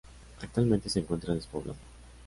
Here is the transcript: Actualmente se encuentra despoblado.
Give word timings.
Actualmente 0.41 0.89
se 0.89 0.97
encuentra 1.01 1.35
despoblado. 1.35 1.77